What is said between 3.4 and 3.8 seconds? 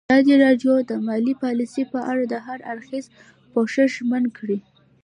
پوښښ